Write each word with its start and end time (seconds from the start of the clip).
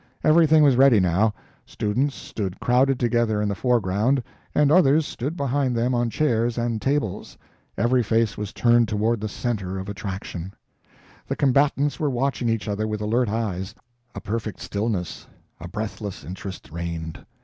Everything 0.23 0.63
was 0.63 0.75
ready 0.77 0.99
now; 0.99 1.31
students 1.63 2.15
stood 2.15 2.59
crowded 2.59 2.99
together 2.99 3.39
in 3.39 3.47
the 3.47 3.53
foreground, 3.53 4.23
and 4.55 4.71
others 4.71 5.05
stood 5.05 5.37
behind 5.37 5.75
them 5.75 5.93
on 5.93 6.09
chairs 6.09 6.57
and 6.57 6.81
tables. 6.81 7.37
Every 7.77 8.01
face 8.01 8.35
was 8.35 8.51
turned 8.51 8.87
toward 8.87 9.21
the 9.21 9.29
center 9.29 9.77
of 9.77 9.89
attraction. 9.89 10.53
The 11.27 11.35
combatants 11.35 11.99
were 11.99 12.09
watching 12.09 12.49
each 12.49 12.67
other 12.67 12.87
with 12.87 12.99
alert 13.01 13.29
eyes; 13.29 13.75
a 14.15 14.19
perfect 14.21 14.59
stillness, 14.59 15.27
a 15.59 15.67
breathless 15.67 16.23
interest 16.23 16.71
reigned. 16.71 17.23